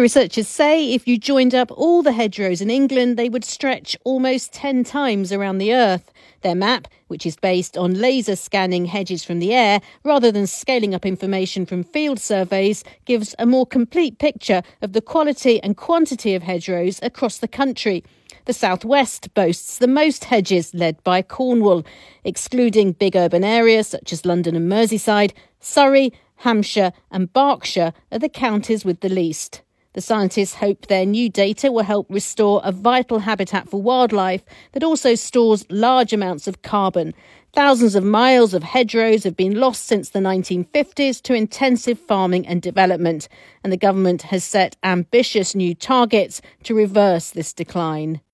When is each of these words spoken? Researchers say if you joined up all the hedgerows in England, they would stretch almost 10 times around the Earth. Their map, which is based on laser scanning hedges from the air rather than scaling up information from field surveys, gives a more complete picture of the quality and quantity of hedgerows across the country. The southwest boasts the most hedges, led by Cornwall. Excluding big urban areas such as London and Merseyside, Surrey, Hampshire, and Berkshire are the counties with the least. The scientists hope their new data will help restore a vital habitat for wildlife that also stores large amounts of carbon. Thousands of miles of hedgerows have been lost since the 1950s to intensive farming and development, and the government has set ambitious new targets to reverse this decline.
Researchers 0.00 0.48
say 0.48 0.94
if 0.94 1.06
you 1.06 1.18
joined 1.18 1.54
up 1.54 1.70
all 1.72 2.02
the 2.02 2.12
hedgerows 2.12 2.62
in 2.62 2.70
England, 2.70 3.18
they 3.18 3.28
would 3.28 3.44
stretch 3.44 3.94
almost 4.02 4.50
10 4.54 4.82
times 4.82 5.30
around 5.30 5.58
the 5.58 5.74
Earth. 5.74 6.10
Their 6.40 6.54
map, 6.54 6.88
which 7.08 7.26
is 7.26 7.36
based 7.36 7.76
on 7.76 8.00
laser 8.00 8.34
scanning 8.34 8.86
hedges 8.86 9.24
from 9.24 9.40
the 9.40 9.52
air 9.52 9.82
rather 10.02 10.32
than 10.32 10.46
scaling 10.46 10.94
up 10.94 11.04
information 11.04 11.66
from 11.66 11.84
field 11.84 12.18
surveys, 12.18 12.82
gives 13.04 13.34
a 13.38 13.44
more 13.44 13.66
complete 13.66 14.18
picture 14.18 14.62
of 14.80 14.94
the 14.94 15.02
quality 15.02 15.62
and 15.62 15.76
quantity 15.76 16.34
of 16.34 16.42
hedgerows 16.42 16.98
across 17.02 17.36
the 17.36 17.46
country. 17.46 18.02
The 18.46 18.54
southwest 18.54 19.34
boasts 19.34 19.76
the 19.76 19.86
most 19.86 20.24
hedges, 20.24 20.72
led 20.72 21.04
by 21.04 21.20
Cornwall. 21.20 21.84
Excluding 22.24 22.92
big 22.92 23.16
urban 23.16 23.44
areas 23.44 23.88
such 23.88 24.14
as 24.14 24.24
London 24.24 24.56
and 24.56 24.72
Merseyside, 24.72 25.32
Surrey, 25.60 26.10
Hampshire, 26.36 26.94
and 27.10 27.30
Berkshire 27.30 27.92
are 28.10 28.18
the 28.18 28.30
counties 28.30 28.82
with 28.82 29.00
the 29.00 29.10
least. 29.10 29.60
The 29.92 30.00
scientists 30.00 30.54
hope 30.54 30.86
their 30.86 31.04
new 31.04 31.28
data 31.28 31.72
will 31.72 31.82
help 31.82 32.06
restore 32.08 32.60
a 32.62 32.70
vital 32.70 33.18
habitat 33.18 33.68
for 33.68 33.82
wildlife 33.82 34.44
that 34.70 34.84
also 34.84 35.16
stores 35.16 35.66
large 35.68 36.12
amounts 36.12 36.46
of 36.46 36.62
carbon. 36.62 37.12
Thousands 37.52 37.96
of 37.96 38.04
miles 38.04 38.54
of 38.54 38.62
hedgerows 38.62 39.24
have 39.24 39.36
been 39.36 39.58
lost 39.58 39.86
since 39.86 40.10
the 40.10 40.20
1950s 40.20 41.20
to 41.22 41.34
intensive 41.34 41.98
farming 41.98 42.46
and 42.46 42.62
development, 42.62 43.28
and 43.64 43.72
the 43.72 43.76
government 43.76 44.22
has 44.22 44.44
set 44.44 44.76
ambitious 44.84 45.56
new 45.56 45.74
targets 45.74 46.40
to 46.62 46.74
reverse 46.76 47.30
this 47.30 47.52
decline. 47.52 48.20